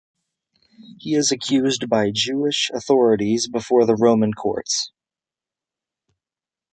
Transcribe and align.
He 0.97 1.13
is 1.13 1.31
accused 1.31 1.87
by 1.87 2.09
Jewish 2.11 2.71
authorities 2.73 3.47
before 3.47 3.85
the 3.85 3.95
Roman 3.95 4.33
courts. 4.33 4.91